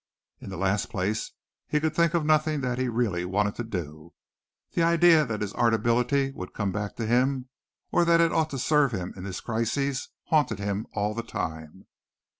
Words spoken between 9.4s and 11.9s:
crisis, haunting him all the time.